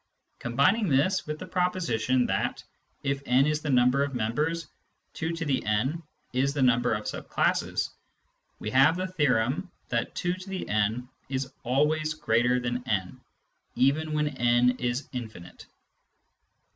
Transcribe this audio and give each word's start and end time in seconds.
Combining 0.39 0.89
this 0.89 1.27
with 1.27 1.37
the 1.37 1.45
proposition 1.45 2.25
that, 2.25 2.63
if 3.03 3.21
n 3.27 3.45
is 3.45 3.61
the 3.61 3.69
number 3.69 4.03
of 4.03 4.15
members, 4.15 4.65
2 5.13 5.35
n 5.63 6.01
is 6.33 6.55
the 6.55 6.61
number 6.63 6.95
of 6.95 7.07
sub 7.07 7.29
classes, 7.29 7.91
we 8.57 8.71
have 8.71 8.97
the 8.97 9.05
theorem 9.05 9.69
that 9.89 10.15
2" 10.15 10.33
is 11.29 11.53
always 11.61 12.15
greater 12.15 12.59
than 12.59 12.81
n, 12.89 13.21
even 13.75 14.13
when 14.13 14.29
n 14.37 14.71
is 14.79 15.07
infinite. 15.11 15.67